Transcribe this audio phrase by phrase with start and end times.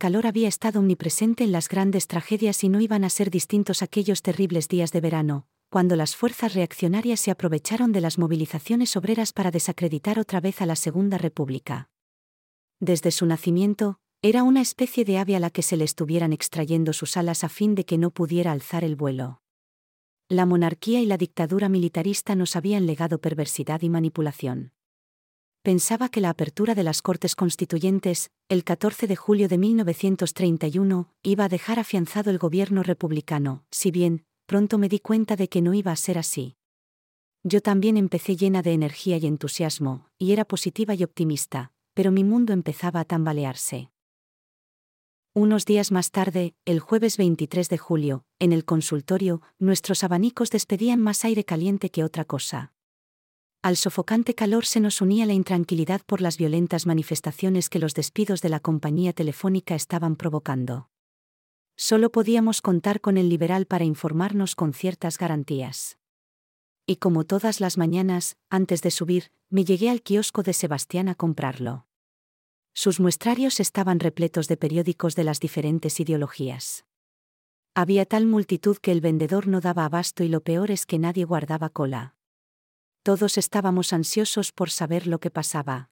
[0.00, 4.22] Calor había estado omnipresente en las grandes tragedias y no iban a ser distintos aquellos
[4.22, 9.50] terribles días de verano, cuando las fuerzas reaccionarias se aprovecharon de las movilizaciones obreras para
[9.50, 11.90] desacreditar otra vez a la Segunda República.
[12.80, 16.94] Desde su nacimiento, era una especie de ave a la que se le estuvieran extrayendo
[16.94, 19.42] sus alas a fin de que no pudiera alzar el vuelo.
[20.30, 24.72] La monarquía y la dictadura militarista nos habían legado perversidad y manipulación.
[25.62, 31.44] Pensaba que la apertura de las Cortes Constituyentes, el 14 de julio de 1931, iba
[31.44, 35.74] a dejar afianzado el gobierno republicano, si bien, pronto me di cuenta de que no
[35.74, 36.56] iba a ser así.
[37.42, 42.24] Yo también empecé llena de energía y entusiasmo, y era positiva y optimista, pero mi
[42.24, 43.90] mundo empezaba a tambalearse.
[45.34, 51.02] Unos días más tarde, el jueves 23 de julio, en el consultorio, nuestros abanicos despedían
[51.02, 52.72] más aire caliente que otra cosa.
[53.62, 58.40] Al sofocante calor se nos unía la intranquilidad por las violentas manifestaciones que los despidos
[58.40, 60.88] de la compañía telefónica estaban provocando.
[61.76, 65.98] Solo podíamos contar con el liberal para informarnos con ciertas garantías.
[66.86, 71.14] Y como todas las mañanas, antes de subir, me llegué al kiosco de Sebastián a
[71.14, 71.86] comprarlo.
[72.72, 76.86] Sus muestrarios estaban repletos de periódicos de las diferentes ideologías.
[77.74, 81.24] Había tal multitud que el vendedor no daba abasto y lo peor es que nadie
[81.26, 82.16] guardaba cola.
[83.02, 85.88] Todos estábamos ansiosos por saber lo que pasaba.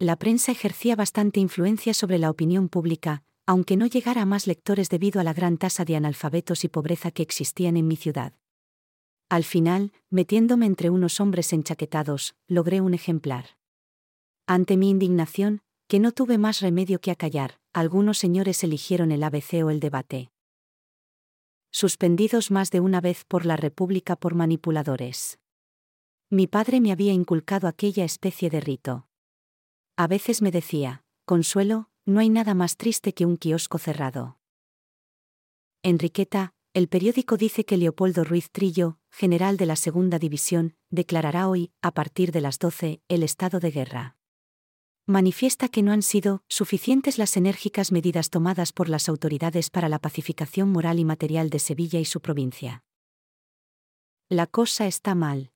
[0.00, 4.88] La prensa ejercía bastante influencia sobre la opinión pública, aunque no llegara a más lectores
[4.88, 8.32] debido a la gran tasa de analfabetos y pobreza que existían en mi ciudad.
[9.28, 13.56] Al final, metiéndome entre unos hombres enchaquetados, logré un ejemplar.
[14.46, 19.64] Ante mi indignación, que no tuve más remedio que acallar, algunos señores eligieron el ABC
[19.64, 20.30] o el debate.
[21.70, 25.38] Suspendidos más de una vez por la República por manipuladores.
[26.30, 29.08] Mi padre me había inculcado aquella especie de rito.
[29.96, 34.38] A veces me decía, Consuelo, no hay nada más triste que un kiosco cerrado.
[35.82, 41.72] Enriqueta, el periódico dice que Leopoldo Ruiz Trillo, general de la Segunda División, declarará hoy,
[41.80, 44.16] a partir de las 12, el estado de guerra.
[45.06, 49.98] Manifiesta que no han sido suficientes las enérgicas medidas tomadas por las autoridades para la
[49.98, 52.84] pacificación moral y material de Sevilla y su provincia.
[54.28, 55.52] La cosa está mal.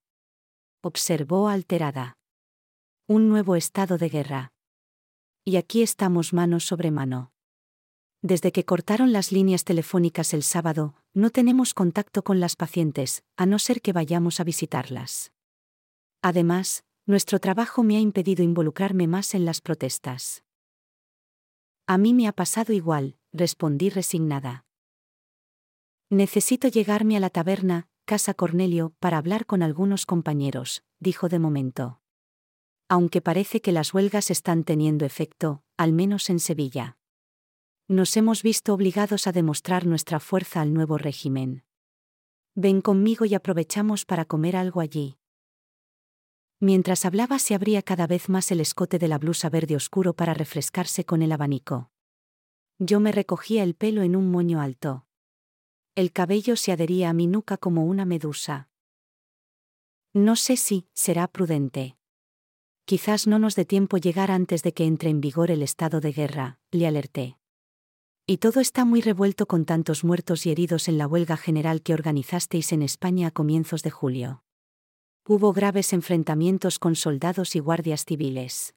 [0.85, 2.17] Observó alterada.
[3.07, 4.53] Un nuevo estado de guerra.
[5.45, 7.31] Y aquí estamos mano sobre mano.
[8.21, 13.47] Desde que cortaron las líneas telefónicas el sábado, no tenemos contacto con las pacientes, a
[13.47, 15.33] no ser que vayamos a visitarlas.
[16.21, 20.43] Además, nuestro trabajo me ha impedido involucrarme más en las protestas.
[21.87, 24.65] A mí me ha pasado igual, respondí resignada.
[26.11, 32.03] Necesito llegarme a la taberna, Casa Cornelio, para hablar con algunos compañeros, dijo de momento
[32.93, 36.99] aunque parece que las huelgas están teniendo efecto, al menos en Sevilla.
[37.89, 41.65] Nos hemos visto obligados a demostrar nuestra fuerza al nuevo régimen.
[42.55, 45.17] Ven conmigo y aprovechamos para comer algo allí.
[46.61, 50.35] Mientras hablaba se abría cada vez más el escote de la blusa verde oscuro para
[50.35, 51.91] refrescarse con el abanico.
[52.79, 55.07] Yo me recogía el pelo en un moño alto.
[55.95, 58.71] El cabello se adhería a mi nuca como una medusa.
[60.15, 61.99] No sé si será prudente.
[62.87, 66.13] Quizás no nos dé tiempo llegar antes de que entre en vigor el estado de
[66.13, 67.37] guerra, le alerté.
[68.27, 71.93] Y todo está muy revuelto con tantos muertos y heridos en la huelga general que
[71.93, 74.45] organizasteis en España a comienzos de julio.
[75.27, 78.75] Hubo graves enfrentamientos con soldados y guardias civiles.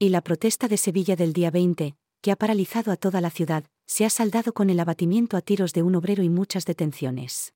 [0.00, 3.64] Y la protesta de Sevilla del día 20, que ha paralizado a toda la ciudad,
[3.86, 7.54] se ha saldado con el abatimiento a tiros de un obrero y muchas detenciones.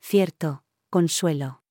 [0.00, 1.64] Cierto, consuelo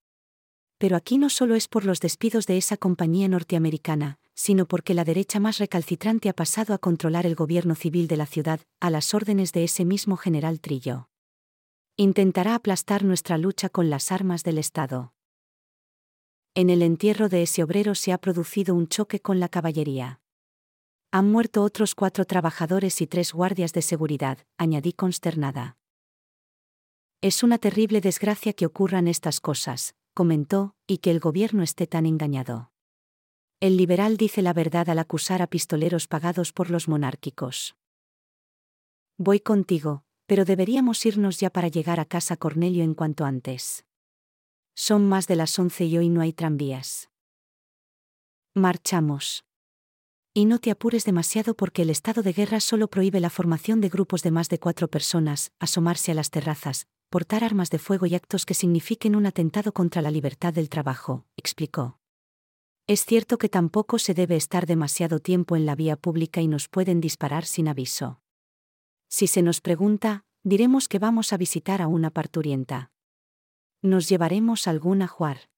[0.83, 5.05] pero aquí no solo es por los despidos de esa compañía norteamericana, sino porque la
[5.05, 9.13] derecha más recalcitrante ha pasado a controlar el gobierno civil de la ciudad, a las
[9.13, 11.07] órdenes de ese mismo general Trillo.
[11.95, 15.13] Intentará aplastar nuestra lucha con las armas del Estado.
[16.53, 20.19] En el entierro de ese obrero se ha producido un choque con la caballería.
[21.15, 25.77] Han muerto otros cuatro trabajadores y tres guardias de seguridad, añadí consternada.
[27.21, 32.07] Es una terrible desgracia que ocurran estas cosas, comentó, y que el gobierno esté tan
[32.07, 32.71] engañado.
[33.59, 37.75] El liberal dice la verdad al acusar a pistoleros pagados por los monárquicos.
[39.15, 43.85] Voy contigo, pero deberíamos irnos ya para llegar a casa Cornelio en cuanto antes.
[44.73, 47.11] Son más de las once y hoy no hay tranvías.
[48.55, 49.45] Marchamos.
[50.35, 53.89] Y no te apures demasiado porque el estado de guerra solo prohíbe la formación de
[53.89, 58.15] grupos de más de cuatro personas, asomarse a las terrazas, portar armas de fuego y
[58.15, 61.99] actos que signifiquen un atentado contra la libertad del trabajo, explicó.
[62.87, 66.67] Es cierto que tampoco se debe estar demasiado tiempo en la vía pública y nos
[66.67, 68.19] pueden disparar sin aviso.
[69.09, 72.91] Si se nos pregunta, diremos que vamos a visitar a una parturienta.
[73.83, 75.49] Nos llevaremos algún ajuar.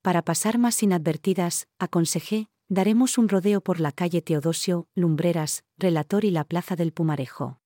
[0.00, 6.30] Para pasar más inadvertidas, aconsejé, daremos un rodeo por la calle Teodosio, Lumbreras, Relator y
[6.30, 7.60] la Plaza del Pumarejo.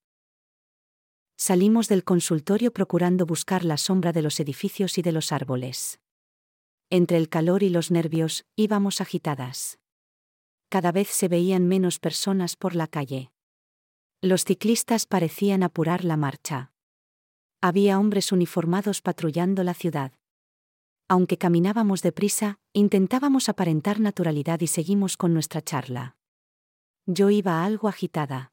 [1.37, 6.01] Salimos del consultorio procurando buscar la sombra de los edificios y de los árboles.
[6.91, 9.79] Entre el calor y los nervios, íbamos agitadas.
[10.71, 13.31] Cada vez se veían menos personas por la calle.
[14.21, 16.73] Los ciclistas parecían apurar la marcha.
[17.61, 20.15] Había hombres uniformados patrullando la ciudad.
[21.09, 26.17] Aunque caminábamos deprisa, intentábamos aparentar naturalidad y seguimos con nuestra charla.
[27.07, 28.53] Yo iba algo agitada.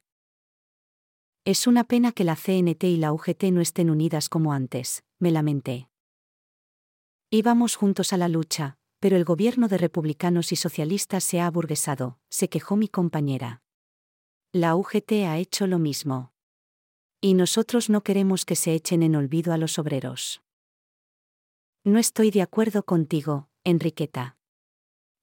[1.45, 5.31] Es una pena que la CNT y la UGT no estén unidas como antes, me
[5.31, 5.89] lamenté.
[7.31, 12.19] Íbamos juntos a la lucha, pero el gobierno de republicanos y socialistas se ha aburguesado,
[12.29, 13.63] se quejó mi compañera.
[14.51, 16.31] La UGT ha hecho lo mismo.
[17.19, 20.43] Y nosotros no queremos que se echen en olvido a los obreros.
[21.85, 24.37] No estoy de acuerdo contigo, Enriqueta.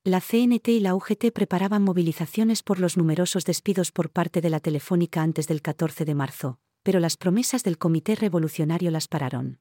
[0.05, 4.61] La CNT y la UGT preparaban movilizaciones por los numerosos despidos por parte de la
[4.61, 9.59] Telefónica antes del 14 de marzo, pero las promesas del Comité Revolucionario las pararon.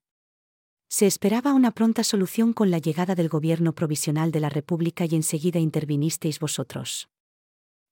[0.89, 5.15] Se esperaba una pronta solución con la llegada del gobierno provisional de la República y
[5.15, 7.07] enseguida intervinisteis vosotros.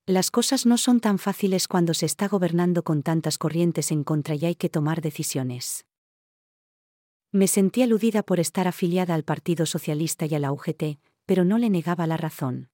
[0.06, 4.36] Las cosas no son tan fáciles cuando se está gobernando con tantas corrientes en contra
[4.36, 5.86] y hay que tomar decisiones.
[7.32, 11.58] Me sentí aludida por estar afiliada al Partido Socialista y a la UGT, pero no
[11.58, 12.70] le negaba la razón.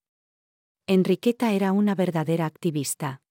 [0.88, 3.24] Enriqueta era una verdadera activista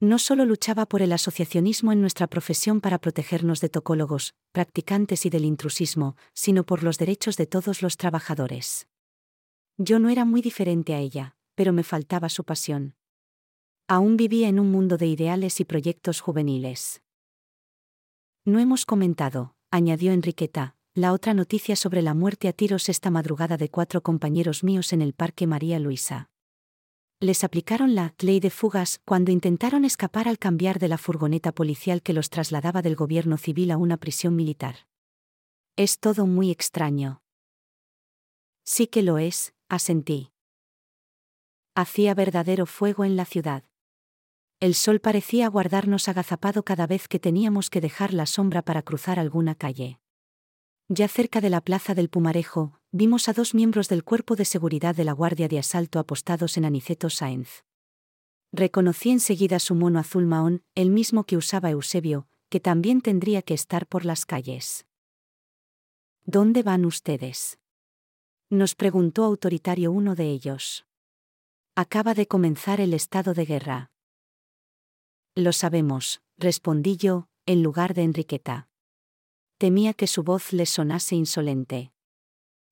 [0.00, 5.30] no solo luchaba por el asociacionismo en nuestra profesión para protegernos de tocólogos, practicantes y
[5.30, 8.88] del intrusismo, sino por los derechos de todos los trabajadores.
[9.76, 12.94] Yo no era muy diferente a ella, pero me faltaba su pasión.
[13.88, 17.02] Aún vivía en un mundo de ideales y proyectos juveniles.
[18.46, 23.56] No hemos comentado, añadió Enriqueta, la otra noticia sobre la muerte a tiros esta madrugada
[23.56, 26.30] de cuatro compañeros míos en el Parque María Luisa
[27.20, 32.02] les aplicaron la ley de fugas cuando intentaron escapar al cambiar de la furgoneta policial
[32.02, 34.86] que los trasladaba del gobierno civil a una prisión militar.
[35.76, 37.22] Es todo muy extraño.
[38.64, 40.32] Sí que lo es, asentí.
[41.74, 43.64] Hacía verdadero fuego en la ciudad.
[44.60, 49.18] El sol parecía guardarnos agazapado cada vez que teníamos que dejar la sombra para cruzar
[49.18, 50.00] alguna calle.
[50.90, 54.94] Ya cerca de la plaza del Pumarejo, vimos a dos miembros del cuerpo de seguridad
[54.94, 57.64] de la Guardia de Asalto apostados en Aniceto Sáenz.
[58.52, 63.54] Reconocí enseguida su mono azul mahón, el mismo que usaba Eusebio, que también tendría que
[63.54, 64.84] estar por las calles.
[66.26, 67.58] ¿Dónde van ustedes?
[68.50, 70.84] Nos preguntó autoritario uno de ellos.
[71.76, 73.89] Acaba de comenzar el estado de guerra.
[75.40, 78.70] Lo sabemos, respondí yo, en lugar de Enriqueta
[79.60, 81.92] temía que su voz les sonase insolente.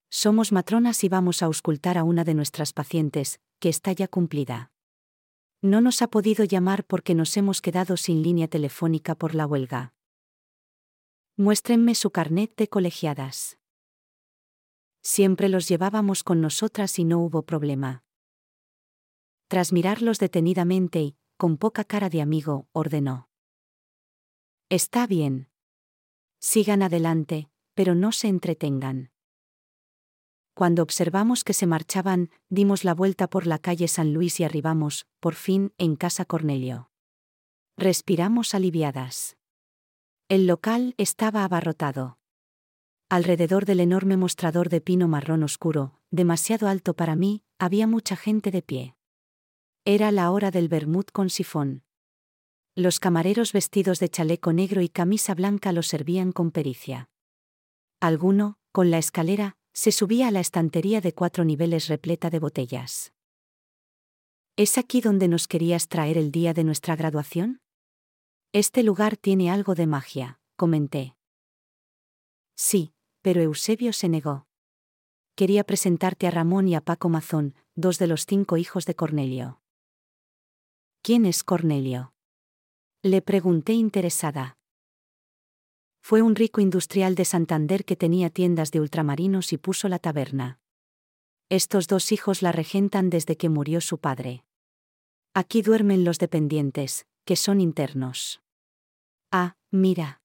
[0.09, 4.73] Somos matronas y vamos a auscultar a una de nuestras pacientes, que está ya cumplida.
[5.61, 9.93] No nos ha podido llamar porque nos hemos quedado sin línea telefónica por la huelga.
[11.37, 13.59] Muéstrenme su carnet de colegiadas.
[15.03, 18.03] Siempre los llevábamos con nosotras y no hubo problema.
[19.49, 23.31] Tras mirarlos detenidamente y, con poca cara de amigo, ordenó.
[24.69, 25.49] Está bien,
[26.41, 29.11] Sigan adelante, pero no se entretengan.
[30.55, 35.07] Cuando observamos que se marchaban, dimos la vuelta por la calle San Luis y arribamos,
[35.21, 36.91] por fin, en Casa Cornelio.
[37.77, 39.37] Respiramos aliviadas.
[40.29, 42.19] El local estaba abarrotado.
[43.09, 48.51] Alrededor del enorme mostrador de pino marrón oscuro, demasiado alto para mí, había mucha gente
[48.51, 48.98] de pie.
[49.91, 51.83] Era la hora del vermut con sifón.
[52.75, 57.09] Los camareros vestidos de chaleco negro y camisa blanca lo servían con pericia.
[57.99, 63.15] Alguno, con la escalera, se subía a la estantería de cuatro niveles repleta de botellas.
[64.57, 67.63] ¿Es aquí donde nos querías traer el día de nuestra graduación?
[68.53, 71.17] Este lugar tiene algo de magia, comenté.
[72.57, 72.93] Sí,
[73.23, 74.49] pero Eusebio se negó.
[75.35, 79.63] Quería presentarte a Ramón y a Paco Mazón, dos de los cinco hijos de Cornelio.
[81.03, 82.13] ¿Quién es Cornelio?
[83.03, 84.59] Le pregunté interesada.
[86.03, 90.59] Fue un rico industrial de Santander que tenía tiendas de ultramarinos y puso la taberna.
[91.49, 94.45] Estos dos hijos la regentan desde que murió su padre.
[95.35, 98.43] Aquí duermen los dependientes, que son internos.
[99.31, 100.21] Ah, mira.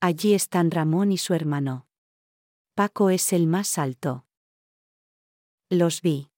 [0.00, 1.88] Allí están Ramón y su hermano.
[2.74, 4.26] Paco es el más alto.
[5.70, 6.30] Los vi.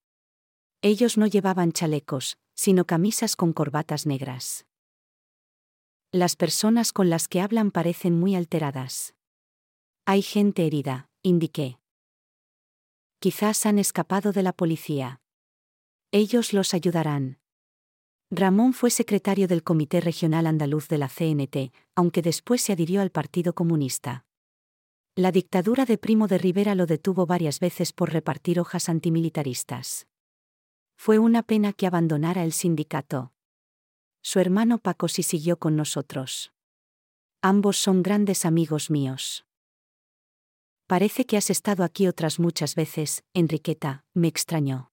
[0.82, 4.66] Ellos no llevaban chalecos, sino camisas con corbatas negras.
[6.12, 9.14] Las personas con las que hablan parecen muy alteradas.
[10.04, 11.78] Hay gente herida, indiqué.
[13.18, 15.22] Quizás han escapado de la policía.
[16.12, 17.38] Ellos los ayudarán.
[18.30, 23.10] Ramón fue secretario del Comité Regional Andaluz de la CNT, aunque después se adhirió al
[23.10, 24.26] Partido Comunista.
[25.16, 30.09] La dictadura de Primo de Rivera lo detuvo varias veces por repartir hojas antimilitaristas.
[31.02, 33.32] Fue una pena que abandonara el sindicato.
[34.20, 36.52] Su hermano Paco sí siguió con nosotros.
[37.40, 39.46] Ambos son grandes amigos míos.
[40.86, 44.92] Parece que has estado aquí otras muchas veces, Enriqueta, me extrañó.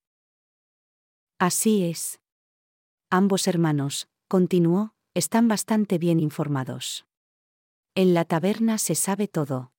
[1.40, 2.22] Así es.
[3.10, 7.06] Ambos hermanos, continuó, están bastante bien informados.
[7.96, 9.74] En la taberna se sabe todo.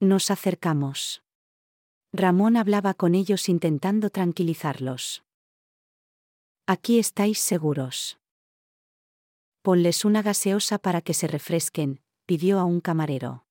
[0.00, 1.21] Nos acercamos.
[2.14, 5.24] Ramón hablaba con ellos intentando tranquilizarlos.
[6.66, 8.18] Aquí estáis seguros.
[9.62, 13.46] Ponles una gaseosa para que se refresquen, pidió a un camarero.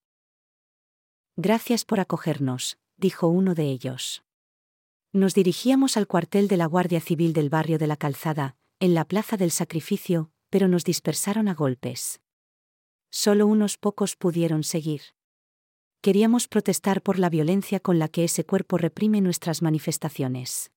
[1.36, 4.24] Gracias por acogernos, dijo uno de ellos.
[5.12, 9.06] Nos dirigíamos al cuartel de la Guardia Civil del barrio de la Calzada, en la
[9.06, 12.22] Plaza del Sacrificio, pero nos dispersaron a golpes.
[13.10, 15.01] Solo unos pocos pudieron seguir.
[16.01, 20.72] Queríamos protestar por la violencia con la que ese cuerpo reprime nuestras manifestaciones.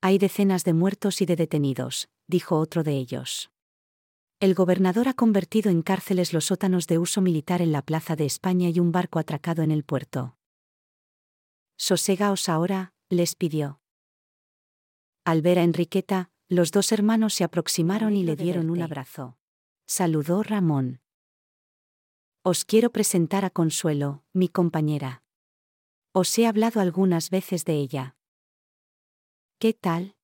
[0.00, 3.52] Hay decenas de muertos y de detenidos, dijo otro de ellos.
[4.40, 8.26] El gobernador ha convertido en cárceles los sótanos de uso militar en la Plaza de
[8.26, 10.36] España y un barco atracado en el puerto.
[11.76, 13.80] Sosegaos ahora, les pidió.
[15.24, 19.38] Al ver a Enriqueta, los dos hermanos se aproximaron y le dieron un abrazo.
[19.86, 21.00] Saludó Ramón.
[22.48, 25.24] Os quiero presentar a Consuelo, mi compañera.
[26.12, 28.14] Os he hablado algunas veces de ella.
[29.58, 30.14] ¿Qué tal?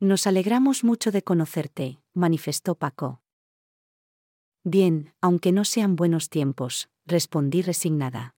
[0.00, 3.20] Nos alegramos mucho de conocerte, manifestó Paco.
[4.64, 8.34] Bien, aunque no sean buenos tiempos, respondí resignada.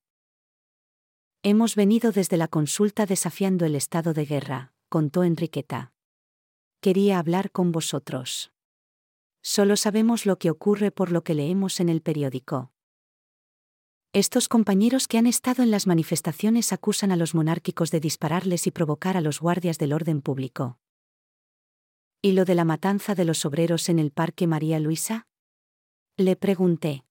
[1.45, 5.93] Hemos venido desde la consulta desafiando el estado de guerra, contó Enriqueta.
[6.81, 8.51] Quería hablar con vosotros.
[9.41, 12.73] Solo sabemos lo que ocurre por lo que leemos en el periódico.
[14.15, 18.71] Estos compañeros que han estado en las manifestaciones acusan a los monárquicos de dispararles y
[18.71, 20.79] provocar a los guardias del orden público.
[22.23, 25.27] ¿Y lo de la matanza de los obreros en el Parque María Luisa?
[26.17, 27.05] Le pregunté.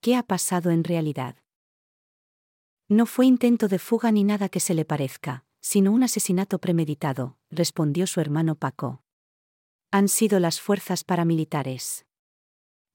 [0.00, 1.36] ¿Qué ha pasado en realidad?
[2.88, 7.38] No fue intento de fuga ni nada que se le parezca, sino un asesinato premeditado,
[7.50, 9.02] respondió su hermano Paco.
[9.90, 12.06] Han sido las fuerzas paramilitares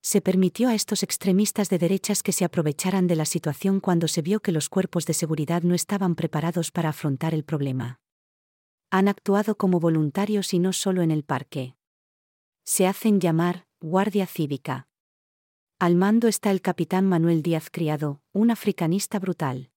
[0.01, 4.21] se permitió a estos extremistas de derechas que se aprovecharan de la situación cuando se
[4.21, 7.99] vio que los cuerpos de seguridad no estaban preparados para afrontar el problema.
[8.91, 11.75] Han actuado como voluntarios y no solo en el parque.
[12.63, 14.87] Se hacen llamar Guardia Cívica.
[15.79, 19.71] Al mando está el capitán Manuel Díaz Criado, un africanista brutal.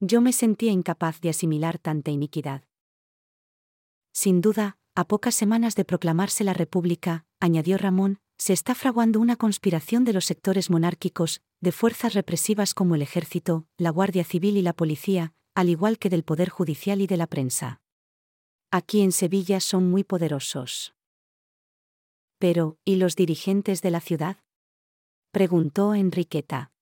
[0.00, 2.64] Yo me sentía incapaz de asimilar tanta iniquidad.
[4.12, 9.36] Sin duda, a pocas semanas de proclamarse la República, añadió Ramón, se está fraguando una
[9.36, 14.62] conspiración de los sectores monárquicos, de fuerzas represivas como el ejército, la Guardia Civil y
[14.62, 17.80] la policía, al igual que del Poder Judicial y de la prensa.
[18.72, 20.92] Aquí en Sevilla son muy poderosos.
[22.40, 24.38] Pero, ¿y los dirigentes de la ciudad?
[25.30, 26.72] preguntó Enriqueta.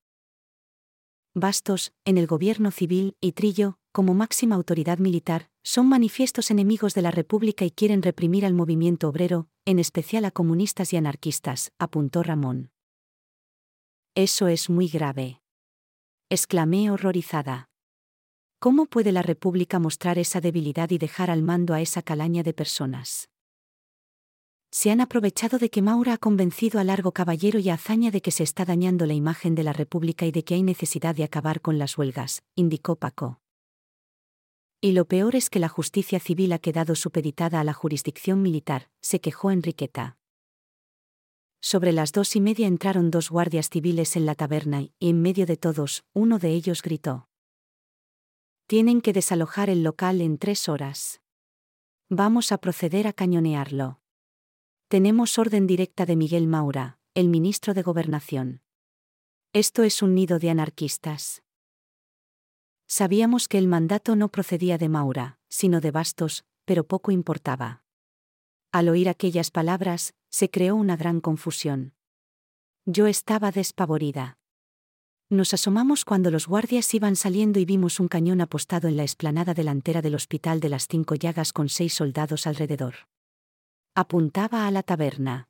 [1.35, 7.03] Bastos, en el gobierno civil, y Trillo, como máxima autoridad militar, son manifiestos enemigos de
[7.03, 12.23] la República y quieren reprimir al movimiento obrero, en especial a comunistas y anarquistas, apuntó
[12.23, 12.71] Ramón.
[14.15, 15.41] Eso es muy grave.
[16.29, 17.69] Exclamé horrorizada.
[18.61, 22.53] ¿Cómo puede la República mostrar esa debilidad y dejar al mando a esa calaña de
[22.53, 23.29] personas?
[24.71, 28.21] Se han aprovechado de que Maura ha convencido a Largo Caballero y a Hazaña de
[28.21, 31.25] que se está dañando la imagen de la República y de que hay necesidad de
[31.25, 33.40] acabar con las huelgas, indicó Paco.
[34.83, 38.91] Y lo peor es que la justicia civil ha quedado supeditada a la jurisdicción militar,
[39.03, 40.17] se quejó Enriqueta.
[41.61, 45.45] Sobre las dos y media entraron dos guardias civiles en la taberna y, en medio
[45.45, 47.29] de todos, uno de ellos gritó.
[48.67, 51.21] Tienen que desalojar el local en tres horas.
[52.09, 54.01] Vamos a proceder a cañonearlo.
[54.89, 58.63] Tenemos orden directa de Miguel Maura, el ministro de Gobernación.
[59.53, 61.43] Esto es un nido de anarquistas.
[62.93, 67.85] Sabíamos que el mandato no procedía de Maura, sino de Bastos, pero poco importaba.
[68.73, 71.95] Al oír aquellas palabras, se creó una gran confusión.
[72.87, 74.39] Yo estaba despavorida.
[75.29, 79.55] Nos asomamos cuando los guardias iban saliendo y vimos un cañón apostado en la explanada
[79.55, 83.07] delantera del Hospital de las Cinco Llagas con seis soldados alrededor.
[83.95, 85.49] Apuntaba a la taberna.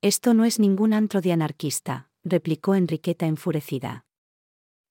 [0.00, 4.06] Esto no es ningún antro de anarquista, replicó Enriqueta enfurecida.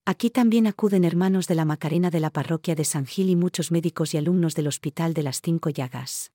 [0.09, 3.69] Aquí también acuden hermanos de la Macarena de la parroquia de San Gil y muchos
[3.69, 6.31] médicos y alumnos del Hospital de las Cinco Llagas.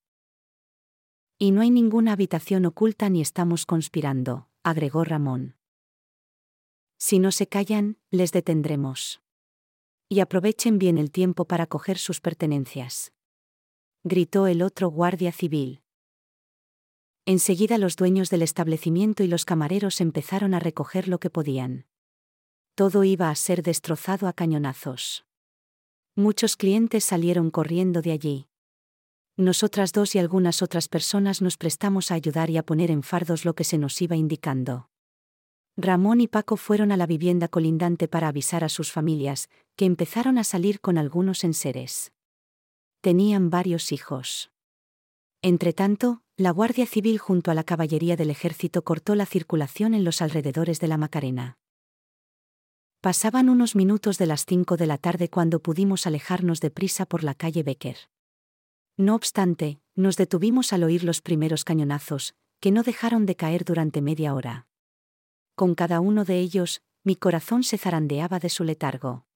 [1.39, 5.57] Y no hay ninguna habitación oculta ni estamos conspirando, agregó Ramón.
[6.99, 9.21] Si no se callan, les detendremos.
[10.09, 13.13] Y aprovechen bien el tiempo para coger sus pertenencias.
[14.05, 15.83] Gritó el otro guardia civil.
[17.27, 21.87] Enseguida los dueños del establecimiento y los camareros empezaron a recoger lo que podían.
[22.77, 25.25] Todo iba a ser destrozado a cañonazos.
[26.17, 28.49] Muchos clientes salieron corriendo de allí.
[29.37, 33.45] Nosotras dos y algunas otras personas nos prestamos a ayudar y a poner en fardos
[33.45, 34.89] lo que se nos iba indicando.
[35.77, 40.37] Ramón y Paco fueron a la vivienda colindante para avisar a sus familias, que empezaron
[40.37, 42.13] a salir con algunos enseres.
[43.01, 44.51] Tenían varios hijos.
[45.43, 50.23] Entretanto, la Guardia Civil junto a la caballería del ejército cortó la circulación en los
[50.23, 51.57] alrededores de la Macarena.
[53.05, 57.35] Pasaban unos minutos de las cinco de la tarde cuando pudimos alejarnos deprisa por la
[57.35, 57.99] calle Becker.
[58.97, 64.01] No obstante, nos detuvimos al oír los primeros cañonazos, que no dejaron de caer durante
[64.01, 64.69] media hora.
[65.55, 69.27] Con cada uno de ellos, mi corazón se zarandeaba de su letargo.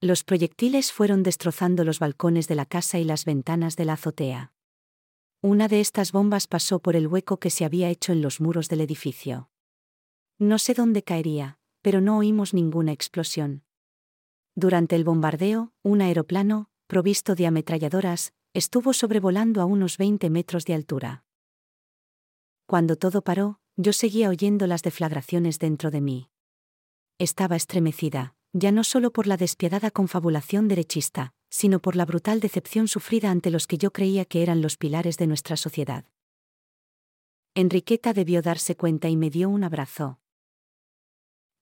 [0.00, 4.52] Los proyectiles fueron destrozando los balcones de la casa y las ventanas de la azotea.
[5.42, 8.68] Una de estas bombas pasó por el hueco que se había hecho en los muros
[8.68, 9.48] del edificio.
[10.40, 13.64] No sé dónde caería, pero no oímos ninguna explosión.
[14.54, 20.74] Durante el bombardeo, un aeroplano, provisto de ametralladoras, estuvo sobrevolando a unos 20 metros de
[20.74, 21.24] altura.
[22.66, 26.30] Cuando todo paró, yo seguía oyendo las deflagraciones dentro de mí.
[27.18, 32.88] Estaba estremecida, ya no solo por la despiadada confabulación derechista, sino por la brutal decepción
[32.88, 36.04] sufrida ante los que yo creía que eran los pilares de nuestra sociedad.
[37.54, 40.19] Enriqueta debió darse cuenta y me dio un abrazo.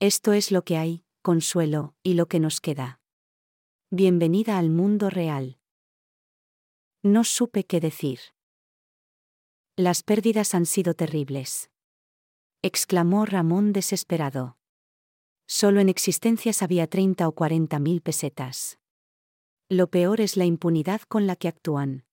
[0.01, 3.01] Esto es lo que hay, consuelo, y lo que nos queda.
[3.91, 5.59] Bienvenida al mundo real.
[7.03, 8.21] No supe qué decir.
[9.77, 11.71] Las pérdidas han sido terribles
[12.63, 14.59] exclamó Ramón desesperado.
[15.47, 18.79] Solo en existencias había treinta o cuarenta mil pesetas.
[19.69, 22.05] Lo peor es la impunidad con la que actúan.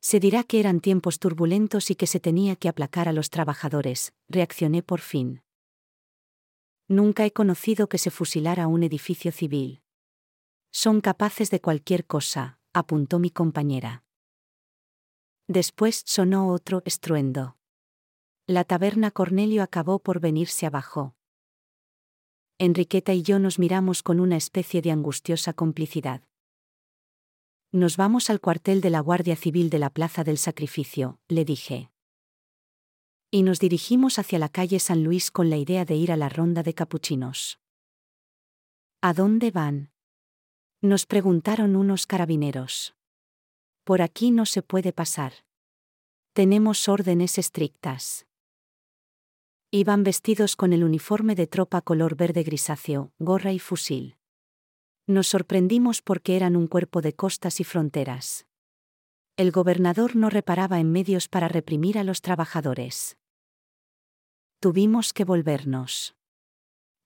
[0.00, 4.14] Se dirá que eran tiempos turbulentos y que se tenía que aplacar a los trabajadores,
[4.28, 5.42] reaccioné por fin.
[6.90, 9.80] Nunca he conocido que se fusilara un edificio civil.
[10.70, 14.04] Son capaces de cualquier cosa, apuntó mi compañera.
[15.48, 17.56] Después sonó otro estruendo
[18.50, 21.14] la taberna Cornelio acabó por venirse abajo.
[22.58, 26.24] Enriqueta y yo nos miramos con una especie de angustiosa complicidad.
[27.70, 31.92] Nos vamos al cuartel de la Guardia Civil de la Plaza del Sacrificio, le dije.
[33.32, 36.28] Y nos dirigimos hacia la calle San Luis con la idea de ir a la
[36.28, 37.60] ronda de capuchinos.
[39.00, 39.92] ¿A dónde van?
[40.80, 42.96] Nos preguntaron unos carabineros.
[43.84, 45.32] Por aquí no se puede pasar.
[46.32, 48.26] Tenemos órdenes estrictas.
[49.70, 54.16] Iban vestidos con el uniforme de tropa color verde grisáceo, gorra y fusil.
[55.06, 58.46] Nos sorprendimos porque eran un cuerpo de costas y fronteras.
[59.36, 63.16] El gobernador no reparaba en medios para reprimir a los trabajadores.
[64.62, 66.14] Tuvimos que volvernos.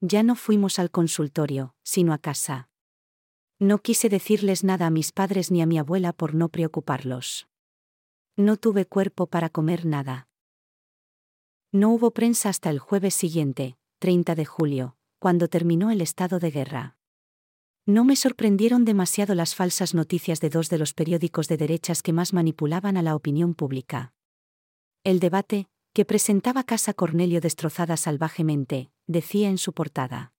[0.01, 2.69] Ya no fuimos al consultorio, sino a casa.
[3.61, 7.47] No quise decirles nada a mis padres ni a mi abuela por no preocuparlos.
[8.35, 10.27] No tuve cuerpo para comer nada.
[11.71, 16.51] No hubo prensa hasta el jueves siguiente, 30 de julio, cuando terminó el estado de
[16.51, 16.97] guerra.
[17.87, 22.13] No me sorprendieron demasiado las falsas noticias de dos de los periódicos de derechas que
[22.13, 24.13] más manipulaban a la opinión pública.
[25.05, 30.33] El debate, que presentaba Casa Cornelio destrozada salvajemente, decía en su portada.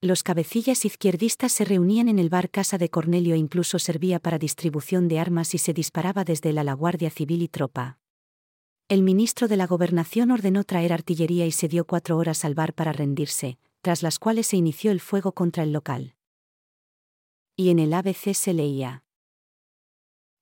[0.00, 4.38] Los cabecillas izquierdistas se reunían en el bar Casa de Cornelio e incluso servía para
[4.38, 7.98] distribución de armas y se disparaba desde la Guardia Civil y tropa.
[8.88, 12.72] El ministro de la Gobernación ordenó traer artillería y se dio cuatro horas al bar
[12.72, 16.14] para rendirse, tras las cuales se inició el fuego contra el local.
[17.54, 19.04] Y en el ABC se leía.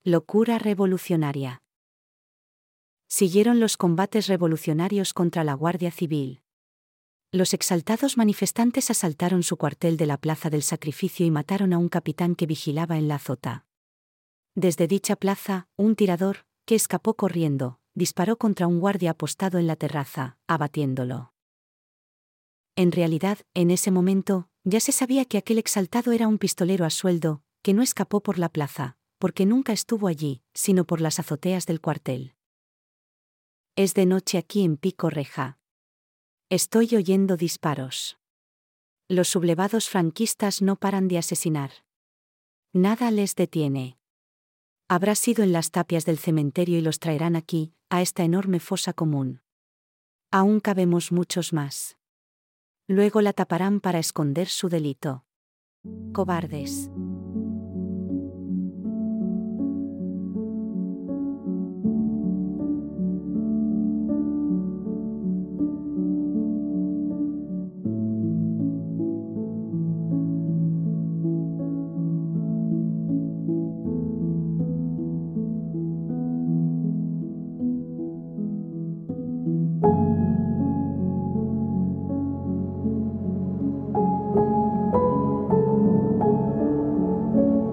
[0.05, 1.64] Locura revolucionaria.
[3.09, 6.43] Siguieron los combates revolucionarios contra la Guardia Civil.
[7.33, 11.89] Los exaltados manifestantes asaltaron su cuartel de la Plaza del Sacrificio y mataron a un
[11.89, 13.67] capitán que vigilaba en la azota.
[14.55, 19.77] Desde dicha plaza, un tirador, que escapó corriendo, disparó contra un guardia apostado en la
[19.77, 21.33] terraza, abatiéndolo.
[22.77, 26.91] En realidad, en ese momento, ya se sabía que aquel exaltado era un pistolero a
[26.91, 31.67] sueldo, que no escapó por la plaza, porque nunca estuvo allí, sino por las azoteas
[31.67, 32.35] del cuartel.
[33.77, 35.59] Es de noche aquí en Pico Reja.
[36.49, 38.19] Estoy oyendo disparos.
[39.09, 41.73] Los sublevados franquistas no paran de asesinar.
[42.73, 43.99] Nada les detiene.
[44.87, 48.93] Habrá sido en las tapias del cementerio y los traerán aquí, a esta enorme fosa
[48.93, 49.43] común.
[50.31, 51.97] Aún cabemos muchos más.
[52.87, 55.25] Luego la taparán para esconder su delito.
[56.13, 56.91] Cobardes.